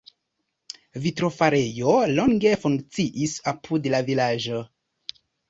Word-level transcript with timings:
Vitrofarejo 1.03 1.93
longe 2.13 2.55
funkciis 2.65 3.37
apud 3.53 3.93
la 3.97 4.01
vilaĝo. 4.09 4.65